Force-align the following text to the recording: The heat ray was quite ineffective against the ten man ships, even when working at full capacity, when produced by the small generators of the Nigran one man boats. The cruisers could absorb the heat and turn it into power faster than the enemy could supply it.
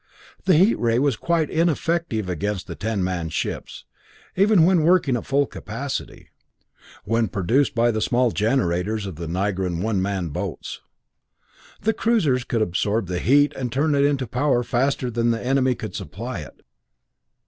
The 0.45 0.55
heat 0.57 0.79
ray 0.79 0.97
was 0.97 1.15
quite 1.15 1.51
ineffective 1.51 2.27
against 2.27 2.65
the 2.65 2.73
ten 2.73 3.03
man 3.03 3.29
ships, 3.29 3.85
even 4.35 4.65
when 4.65 4.81
working 4.81 5.15
at 5.15 5.27
full 5.27 5.45
capacity, 5.45 6.29
when 7.03 7.27
produced 7.27 7.75
by 7.75 7.91
the 7.91 8.01
small 8.01 8.31
generators 8.31 9.05
of 9.05 9.17
the 9.17 9.27
Nigran 9.27 9.83
one 9.83 10.01
man 10.01 10.29
boats. 10.29 10.81
The 11.81 11.93
cruisers 11.93 12.43
could 12.43 12.63
absorb 12.63 13.05
the 13.05 13.19
heat 13.19 13.53
and 13.55 13.71
turn 13.71 13.93
it 13.93 14.03
into 14.03 14.25
power 14.25 14.63
faster 14.63 15.11
than 15.11 15.29
the 15.29 15.39
enemy 15.45 15.75
could 15.75 15.93
supply 15.95 16.39
it. 16.39 16.61